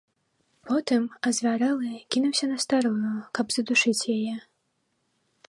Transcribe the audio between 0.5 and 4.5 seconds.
Потым, азвярэлы, кінуўся на старую, каб задушыць яе.